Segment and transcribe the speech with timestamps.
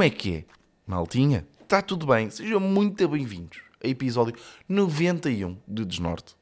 [0.00, 0.44] Como é que é?
[0.86, 2.30] Maltinha, está tudo bem?
[2.30, 4.34] Sejam muito bem-vindos a episódio
[4.66, 6.34] 91 de Desnorte.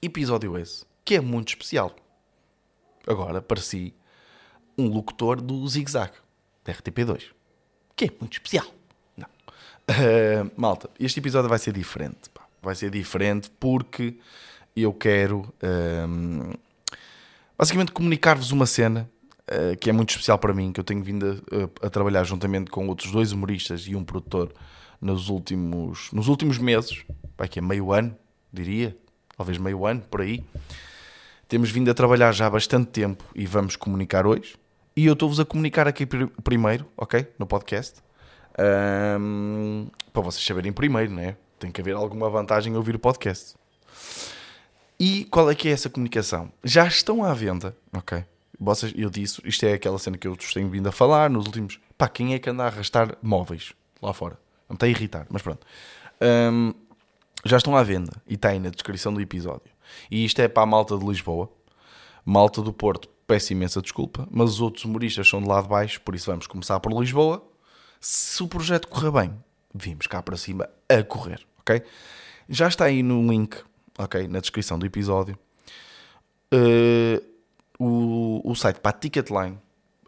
[0.00, 1.96] Episódio esse que é muito especial.
[3.04, 3.92] Agora, para si,
[4.78, 6.12] um locutor do Zig Zag,
[6.64, 7.24] da RTP2,
[7.96, 8.66] que é muito especial.
[9.16, 9.26] Não.
[9.26, 12.30] Uh, malta, este episódio vai ser diferente.
[12.32, 12.46] Pá.
[12.62, 14.20] Vai ser diferente porque
[14.76, 15.52] eu quero
[16.08, 16.52] um,
[17.58, 19.10] basicamente comunicar-vos uma cena
[19.48, 21.42] uh, que é muito especial para mim, que eu tenho vindo
[21.82, 24.52] a, a, trabalhar juntamente com outros dois humoristas e um produtor
[25.00, 27.04] nos últimos, nos últimos meses,
[27.36, 28.16] vai que é meio ano,
[28.52, 28.96] diria,
[29.36, 30.44] talvez meio ano, por aí.
[31.48, 34.56] Temos vindo a trabalhar já há bastante tempo e vamos comunicar hoje.
[34.94, 36.04] E eu estou-vos a comunicar aqui
[36.42, 37.26] primeiro, ok?
[37.38, 38.02] No podcast.
[39.20, 41.36] Um, para vocês saberem primeiro, né?
[41.58, 43.54] Tem que haver alguma vantagem em ouvir o podcast.
[44.98, 46.52] E qual é que é essa comunicação?
[46.64, 48.24] Já estão à venda, ok?
[48.60, 51.78] Vocês, eu disse, isto é aquela cena que eu tenho vindo a falar nos últimos.
[51.96, 54.38] Pá, quem é que anda a arrastar móveis lá fora?
[54.68, 55.66] Não está a irritar, mas pronto.
[56.20, 56.74] Um,
[57.44, 59.70] já estão à venda e está aí na descrição do episódio.
[60.10, 61.50] E isto é para a malta de Lisboa.
[62.24, 66.00] Malta do Porto, peço imensa desculpa, mas os outros humoristas são de lá de baixo,
[66.02, 67.42] por isso vamos começar por Lisboa.
[68.00, 69.34] Se o projeto correr bem,
[69.74, 71.82] vimos cá para cima a correr, ok?
[72.48, 73.56] Já está aí no link,
[73.98, 74.28] ok?
[74.28, 75.38] Na descrição do episódio.
[76.52, 77.22] Uh,
[77.78, 79.58] o, o site para a Ticketline,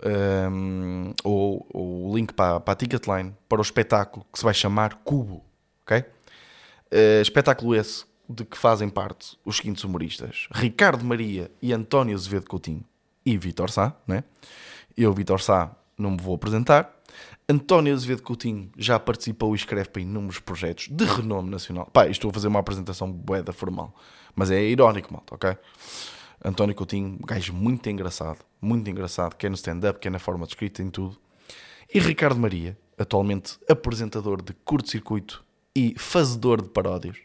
[0.02, 4.44] um, ehm, ou, ou, o link para, para a Ticketline, para o espetáculo que se
[4.44, 5.44] vai chamar Cubo,
[5.82, 5.98] ok?
[5.98, 12.46] Uh, espetáculo esse de que fazem parte os seguintes humoristas: Ricardo Maria e António Azevedo
[12.46, 12.84] Coutinho
[13.24, 14.24] e Vitor Sá, né?
[14.96, 16.96] Eu, Vitor Sá, não me vou apresentar.
[17.48, 21.88] António Azevedo Coutinho já participou e escreve para inúmeros projetos de renome nacional.
[21.92, 23.94] Pá, estou a fazer uma apresentação boeda formal,
[24.34, 25.56] mas é irónico, malta, ok?
[26.44, 30.82] António Coutinho, gajo muito engraçado, muito engraçado, quer no stand-up, quer na forma de escrita,
[30.82, 31.18] em tudo.
[31.92, 37.16] E Ricardo Maria, atualmente apresentador de curto-circuito e fazedor de paródias.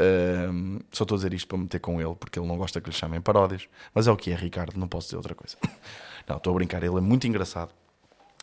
[0.00, 2.90] Um, só estou a dizer isto para meter com ele, porque ele não gosta que
[2.90, 3.68] lhe chamem paródias.
[3.94, 5.56] Mas é o que é, Ricardo, não posso dizer outra coisa.
[6.26, 7.70] Não, estou a brincar, ele é muito engraçado.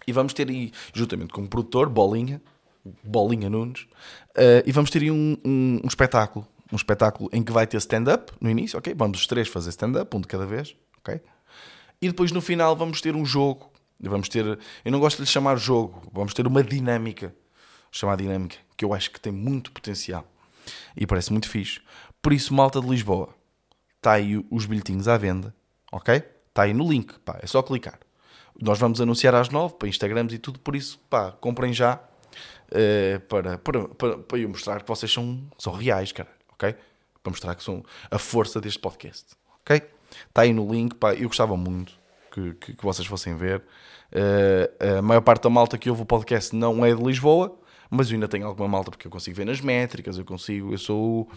[0.05, 2.39] E vamos ter aí, juntamente com o produtor, Bolinha,
[3.03, 3.87] Bolinha Nunes,
[4.37, 6.47] uh, e vamos ter aí um, um, um, espetáculo.
[6.71, 8.93] Um espetáculo em que vai ter stand-up no início, ok?
[8.95, 11.21] Vamos os três fazer stand-up, um de cada vez, ok?
[12.01, 13.71] E depois no final vamos ter um jogo.
[13.99, 17.35] Vamos ter, eu não gosto de lhe chamar jogo, vamos ter uma dinâmica,
[17.91, 20.25] chamada dinâmica, que eu acho que tem muito potencial
[20.97, 21.79] e parece muito fixe.
[22.19, 23.29] Por isso, malta de Lisboa,
[23.97, 25.53] está aí os bilhetinhos à venda,
[25.91, 26.15] ok?
[26.15, 27.99] Está aí no link, pá, é só clicar.
[28.59, 33.19] Nós vamos anunciar às nove para Instagrams e tudo, por isso, pá, comprem já uh,
[33.27, 36.29] para, para, para, para eu mostrar que vocês são, são reais, cara,
[36.61, 36.75] ok?
[37.23, 39.25] Para mostrar que são a força deste podcast,
[39.61, 39.81] ok?
[40.27, 41.93] Está aí no link, pá, eu gostava muito
[42.31, 43.63] que, que, que vocês fossem ver.
[44.11, 47.57] Uh, a maior parte da malta que ouve o podcast não é de Lisboa,
[47.89, 50.77] mas eu ainda tenho alguma malta porque eu consigo ver nas métricas, eu consigo, eu
[50.77, 51.29] sou,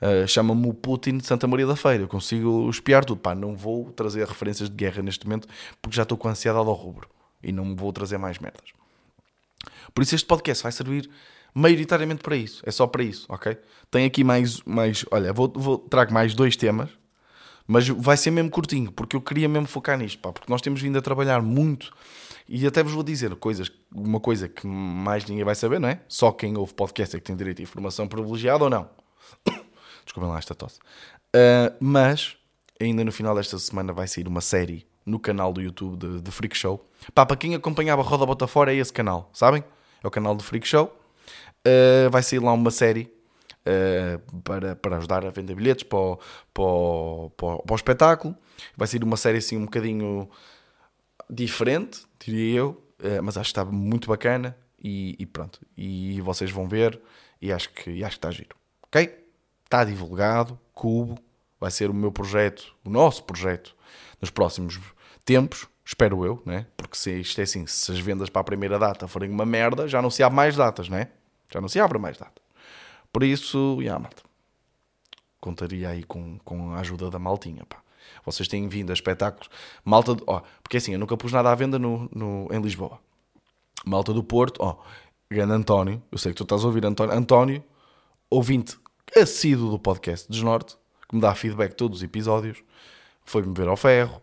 [0.00, 3.56] uh, chama-me o Putin de Santa Maria da Feira, eu consigo espiar tudo, pá, não
[3.56, 5.48] vou trazer referências de guerra neste momento
[5.80, 7.08] porque já estou com ansiedade ao rubro
[7.42, 8.72] e não vou trazer mais merdas.
[9.94, 11.08] Por isso este podcast vai servir
[11.54, 13.56] maioritariamente para isso, é só para isso, ok?
[13.90, 16.90] Tem aqui mais, mais olha, vou, vou trago mais dois temas,
[17.66, 20.80] mas vai ser mesmo curtinho, porque eu queria mesmo focar nisto, pá, porque nós temos
[20.80, 21.92] vindo a trabalhar muito
[22.48, 26.00] e até vos vou dizer coisas, uma coisa que mais ninguém vai saber, não é?
[26.06, 28.88] Só quem ouve podcast é que tem direito a informação privilegiada ou não.
[30.04, 30.78] Desculpem lá esta tosse.
[31.34, 32.36] Uh, mas,
[32.80, 36.30] ainda no final desta semana vai sair uma série no canal do YouTube de, de
[36.30, 36.84] Freak Show.
[37.14, 39.64] Pá, para quem acompanhava Roda Bota Fora é esse canal, sabem?
[40.02, 40.86] É o canal do Freak Show.
[41.66, 43.12] Uh, vai sair lá uma série
[43.66, 46.18] uh, para, para ajudar a vender bilhetes para o,
[46.52, 48.36] para, o, para, o, para o espetáculo.
[48.76, 50.28] Vai ser uma série assim um bocadinho
[51.28, 55.60] diferente, diria eu, eh, mas acho que está muito bacana e, e, pronto.
[55.76, 57.00] E vocês vão ver
[57.40, 58.56] e acho que, e acho que está giro.
[58.84, 59.24] Ok?
[59.64, 61.18] Está divulgado, Cubo,
[61.60, 63.74] vai ser o meu projeto, o nosso projeto,
[64.20, 64.80] nos próximos
[65.26, 66.66] tempos, espero eu, né?
[66.76, 69.86] Porque se isto é assim, se as vendas para a primeira data forem uma merda,
[69.86, 71.08] já não se abre mais datas, né?
[71.52, 72.42] Já não se abre mais datas.
[73.12, 74.22] Por isso, yeah, malta,
[75.40, 77.78] contaria aí com, com a ajuda da maltinha, pá.
[78.24, 79.48] Vocês têm vindo a espetáculos.
[79.84, 80.14] Malta.
[80.14, 82.98] De, ó, porque assim, eu nunca pus nada à venda no, no, em Lisboa.
[83.84, 84.78] Malta do Porto, ó.
[85.30, 86.02] Grande António.
[86.10, 87.14] Eu sei que tu estás a ouvir António.
[87.14, 87.64] António,
[88.28, 88.76] ouvinte
[89.16, 90.76] assíduo do podcast Desnorte,
[91.08, 92.62] que me dá feedback todos os episódios.
[93.24, 94.20] Foi-me ver ao ferro.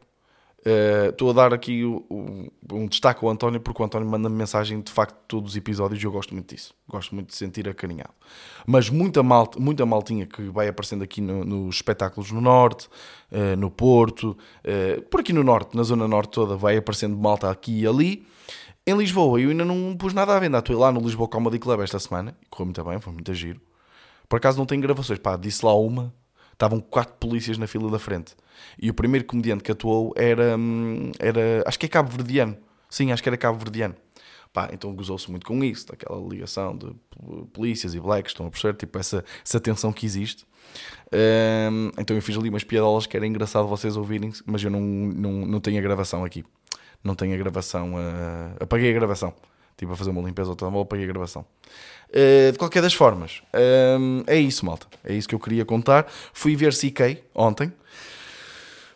[0.65, 4.33] Uh, estou a dar aqui o, o, um destaque ao António, porque o António manda-me
[4.33, 6.74] mensagem de facto todos os episódios e eu gosto muito disso.
[6.88, 8.13] Gosto muito de sentir acarinhado.
[8.65, 12.88] Mas muita, malta, muita maltinha que vai aparecendo aqui no, nos espetáculos no Norte,
[13.30, 17.51] uh, no Porto, uh, por aqui no Norte, na Zona Norte toda, vai aparecendo malta
[17.51, 18.25] aqui e ali.
[18.88, 20.59] Em Lisboa, eu ainda não pus nada à venda.
[20.59, 22.38] Estou lá no Lisboa Comedy Club esta semana.
[22.50, 23.59] Correu muito bem, foi muito giro.
[24.30, 25.19] Por acaso não tenho gravações.
[25.19, 26.13] Pá, disse lá uma.
[26.53, 28.35] Estavam quatro polícias na fila da frente.
[28.81, 30.55] E o primeiro comediante que atuou era.
[30.57, 32.57] hum, era acho que é Cabo Verdeano.
[32.89, 33.95] Sim, acho que era Cabo Verdeano.
[34.53, 36.94] Pá, então gozou-se muito com isso, daquela ligação de
[37.51, 38.77] polícias e blacks, estão a perceber?
[38.77, 40.45] Tipo, essa, essa tensão que existe.
[41.11, 44.79] Hum, então eu fiz ali umas piadolas que era engraçado vocês ouvirem, mas eu não,
[44.79, 46.45] não, não tenho a gravação aqui.
[47.03, 47.97] Não tenho a gravação.
[47.97, 49.33] ah, apaguei a gravação.
[49.83, 51.45] Estive a fazer uma limpeza ao telemóvel, apaguei a gravação.
[52.09, 53.41] Uh, de qualquer das formas,
[54.00, 54.88] hum, é isso, malta.
[55.03, 56.07] É isso que eu queria contar.
[56.31, 57.74] Fui ver CK ontem.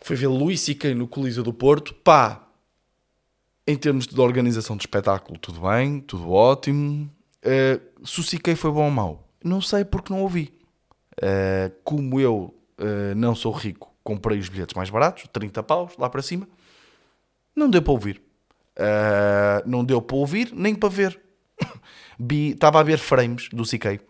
[0.00, 1.92] Fui ver Luís CK no Coliseu do Porto.
[1.92, 2.42] Pá,
[3.66, 7.10] em termos de organização de espetáculo, tudo bem, tudo ótimo.
[7.44, 10.54] Uh, se o CK foi bom ou mau, não sei porque não ouvi.
[11.18, 16.08] Uh, como eu uh, não sou rico, comprei os bilhetes mais baratos, 30 paus, lá
[16.08, 16.48] para cima.
[17.54, 18.27] Não deu para ouvir.
[18.78, 21.20] Uh, não deu para ouvir, nem para ver.
[22.30, 24.00] Estava a ver frames do CK.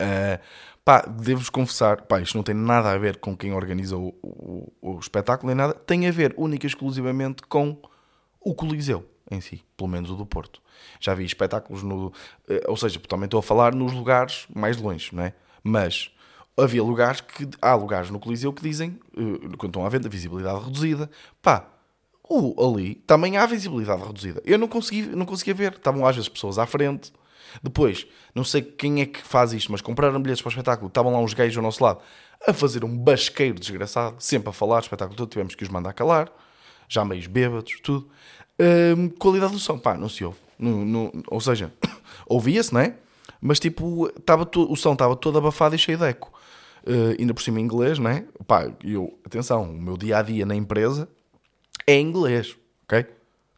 [0.00, 0.38] Uh,
[0.84, 4.72] pá, devo-vos confessar, pá, isto não tem nada a ver com quem organiza o, o-
[4.82, 7.80] o espetáculo nem nada, tem a ver única e exclusivamente com
[8.40, 10.60] o Coliseu em si, pelo menos o do Porto.
[11.00, 12.12] Já vi espetáculos no.
[12.48, 15.32] eh, Ou seja, também estou a falar nos lugares mais longe, não é?
[15.62, 16.10] Mas
[16.58, 17.48] havia lugares que.
[17.62, 21.08] Há lugares no Coliseu que dizem, eh, quando estão à venda, visibilidade reduzida.
[21.40, 21.66] Pá,
[22.28, 24.42] o, ali também há visibilidade reduzida.
[24.44, 24.68] Eu não
[25.14, 25.72] não conseguia ver.
[25.74, 27.12] Estavam às vezes pessoas à frente.
[27.62, 30.88] Depois, não sei quem é que faz isto, mas compraram bilhetes para o espetáculo.
[30.88, 32.00] Estavam lá uns gays ao nosso lado
[32.46, 36.30] a fazer um basqueiro desgraçado, sempre a falar, espetáculo todo, tivemos que os mandar calar.
[36.88, 38.08] Já meios bêbados, tudo.
[38.96, 40.38] Hum, qualidade do som, pá, não se ouve.
[41.28, 41.72] Ou seja,
[42.26, 42.94] ouvia-se, não é?
[43.40, 46.32] Mas tipo, tava o som estava todo abafado e cheio de eco.
[46.86, 48.24] Uh, ainda por cima em inglês, não é?
[48.46, 51.08] Pá, eu, atenção, o meu dia a dia na empresa
[51.86, 53.06] é inglês, ok?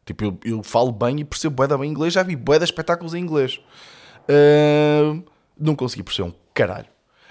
[0.05, 3.13] Tipo, eu, eu falo bem e percebo bué bem inglês, já vi bué de espetáculos
[3.13, 3.59] em inglês.
[4.29, 5.23] Uh,
[5.59, 6.87] não consegui perceber um caralho.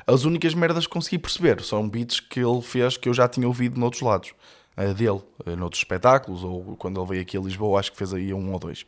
[0.06, 3.46] As únicas merdas que consegui perceber são beats que ele fez que eu já tinha
[3.46, 4.34] ouvido noutros lados.
[4.76, 8.12] uh, dele, uh, noutros espetáculos, ou quando ele veio aqui a Lisboa, acho que fez
[8.12, 8.84] aí um ou dois.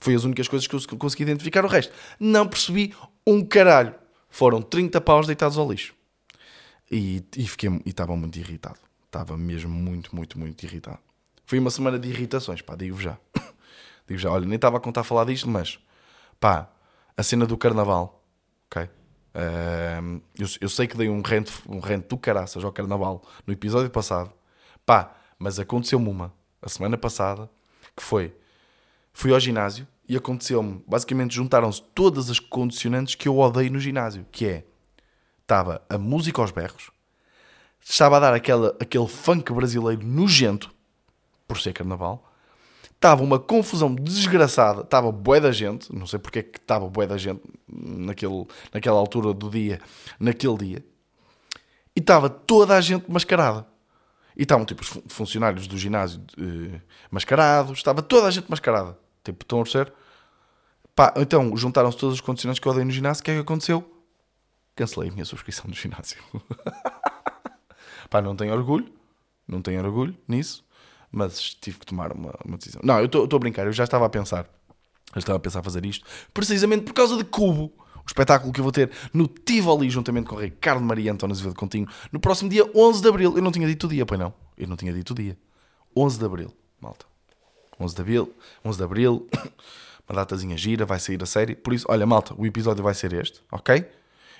[0.00, 1.64] Foi as únicas coisas que eu consegui identificar.
[1.64, 2.94] O resto, não percebi
[3.26, 3.94] um caralho.
[4.30, 5.92] Foram 30 paus deitados ao lixo.
[6.90, 8.78] E, e fiquei e estava muito irritado.
[9.06, 11.00] Estava mesmo muito, muito, muito irritado.
[11.48, 13.16] Foi uma semana de irritações, pá, digo já.
[14.06, 15.78] digo já, olha, nem estava a contar a falar disto, mas
[16.38, 16.68] pá,
[17.16, 18.22] a cena do carnaval,
[18.66, 18.86] ok?
[19.34, 23.52] Ahm, eu, eu sei que dei um rente, um rente do caraças ao carnaval no
[23.54, 24.30] episódio passado,
[24.84, 27.48] pá, mas aconteceu-me uma a semana passada
[27.96, 28.36] que foi:
[29.14, 34.26] fui ao ginásio e aconteceu-me, basicamente juntaram-se todas as condicionantes que eu odeio no ginásio,
[34.30, 34.64] que é
[35.40, 36.90] estava a música aos berros,
[37.80, 40.76] estava a dar aquela, aquele funk brasileiro nojento,
[41.48, 42.30] por ser carnaval,
[42.94, 47.06] estava uma confusão desgraçada, estava bué da gente, não sei porque é que estava bué
[47.06, 49.80] da gente naquele, naquela altura do dia,
[50.20, 50.84] naquele dia,
[51.96, 53.66] e estava toda a gente mascarada.
[54.36, 56.80] E estavam tipo os fun- funcionários do ginásio eh,
[57.10, 58.96] mascarados, estava toda a gente mascarada.
[59.24, 59.92] Tipo, estão a perceber?
[60.94, 63.40] Pá, então juntaram-se todos os condicionantes que eu odeio no ginásio, o que é que
[63.40, 63.92] aconteceu?
[64.76, 66.18] Cancelei a minha subscrição do ginásio.
[68.08, 68.92] Pá, não tenho orgulho,
[69.46, 70.64] não tenho orgulho nisso,
[71.10, 72.80] mas tive que tomar uma, uma decisão.
[72.84, 74.46] Não, eu estou a brincar, eu já estava a pensar,
[75.14, 78.62] eu estava a pensar fazer isto, precisamente por causa de Cubo, o espetáculo que eu
[78.64, 82.64] vou ter no Tivoli, juntamente com o Ricardo Maria António Azevedo Continho, no próximo dia
[82.74, 83.36] 11 de Abril.
[83.36, 84.32] Eu não tinha dito o dia, pois não?
[84.56, 85.36] Eu não tinha dito o dia.
[85.96, 87.04] 11 de Abril, malta.
[87.78, 88.34] 11 de Abril,
[88.64, 89.28] 11 de Abril,
[90.08, 91.54] uma datazinha gira, vai sair a série.
[91.54, 93.86] Por isso, olha, malta, o episódio vai ser este, ok?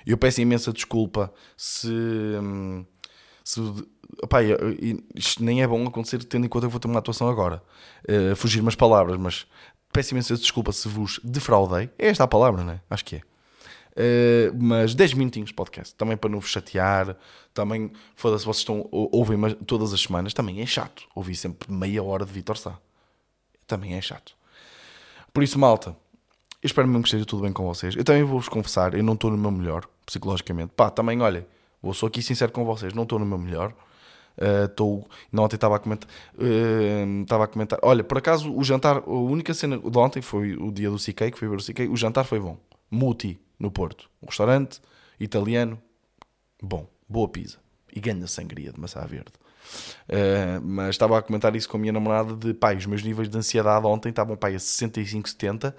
[0.05, 1.87] Eu peço imensa desculpa se.
[1.87, 2.85] hum,
[3.49, 3.59] se
[5.15, 7.63] isto nem é bom acontecer tendo em conta que vou ter uma atuação agora.
[8.07, 9.47] Uh, fugir umas palavras, mas
[9.91, 11.89] peço imensa desculpa se vos defraudei.
[11.97, 12.81] É esta a palavra, não é?
[12.87, 13.21] Acho que é.
[13.21, 17.17] Uh, mas 10 minutinhos de podcast, também para não vos chatear.
[17.51, 21.03] Também, foda-se, vocês estão, ou- ouvem todas as semanas, também é chato.
[21.15, 22.77] Ouvir sempre meia hora de Vitor Sá.
[23.65, 24.33] Também é chato.
[25.33, 25.89] Por isso, malta,
[26.61, 27.95] eu espero mesmo que esteja tudo bem com vocês.
[27.95, 30.71] Eu também vou-vos confessar, eu não estou no meu melhor, psicologicamente.
[30.75, 31.47] Pá, também, olha,
[31.81, 33.73] vou só aqui sincero com vocês, não estou no meu melhor.
[34.37, 35.05] Uh, Estou.
[35.31, 36.09] não, ontem estava a comentar.
[36.37, 37.77] uh, Estava a comentar.
[37.83, 41.31] Olha, por acaso, o jantar, a única cena de ontem foi o dia do CK,
[41.31, 41.89] que foi ver o CK.
[41.91, 42.57] O jantar foi bom.
[42.89, 44.09] Muti, no Porto.
[44.23, 44.79] Um restaurante
[45.19, 45.77] italiano.
[46.61, 46.87] Bom.
[47.07, 47.57] Boa pizza.
[47.93, 49.33] E ganha sangria de maçã verde.
[50.07, 53.29] Uh, mas estava a comentar isso com a minha namorada de pai, os meus níveis
[53.29, 55.75] de ansiedade ontem estavam pai a 65, 70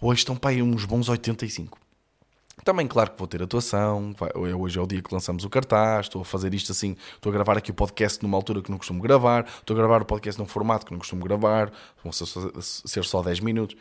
[0.00, 1.78] hoje estão pai a uns bons 85
[2.64, 4.14] Também, claro que vou ter atuação.
[4.18, 6.06] vai- Hoje é o dia que lançamos o cartaz.
[6.06, 6.96] Estou a fazer isto assim.
[7.14, 9.44] Estou a gravar aqui o podcast numa altura que não costumo gravar.
[9.46, 11.70] Estou a gravar o podcast num formato que não costumo gravar.
[12.02, 13.76] Vão ser só, ser só 10 minutos.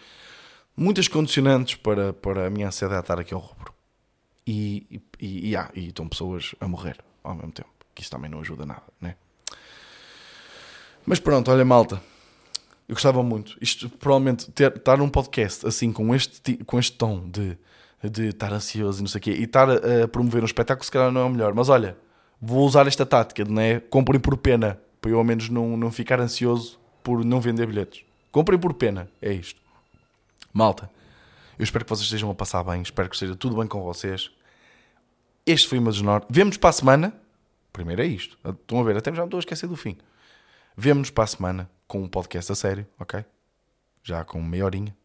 [0.77, 3.73] Muitas condicionantes para, para a minha ansiedade estar aqui ao rubro.
[4.45, 7.69] E, e, e, ah, e estão pessoas a morrer ao mesmo tempo.
[7.95, 9.15] Que isso também não ajuda nada, né?
[11.05, 12.01] Mas pronto, olha, malta.
[12.87, 13.57] Eu gostava muito.
[13.61, 17.57] Isto, provavelmente, ter, estar num podcast assim, com este, com este tom de,
[18.03, 20.91] de estar ansioso e não sei o quê, e estar a, promover um espetáculo, se
[20.91, 21.53] calhar não é o melhor.
[21.53, 21.97] Mas olha,
[22.41, 23.79] vou usar esta tática de, né?
[23.79, 28.03] Comprem por pena, para eu ao menos não, não ficar ansioso por não vender bilhetes.
[28.31, 29.61] Comprem por pena, é isto.
[30.53, 30.89] Malta,
[31.57, 34.31] eu espero que vocês estejam a passar bem, espero que esteja tudo bem com vocês.
[35.45, 36.27] Este foi o meu desnorte.
[36.29, 37.13] Vemo-nos para a semana.
[37.71, 38.37] Primeiro é isto.
[38.43, 39.97] Estão a ver, até já me estou a esquecer do fim.
[40.75, 43.23] Vemo-nos para a semana com um podcast a sério, ok?
[44.03, 45.04] Já com meia horinha.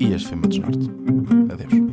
[0.00, 0.90] E este foi o meu desnorte.
[1.52, 1.90] Adeus.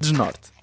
[0.00, 0.53] Desnorte.